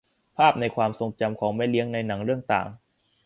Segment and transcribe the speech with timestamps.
[0.37, 2.67] ภาพในความทรงจำของแม่เลี้ยงในหนังเรื่องต่าง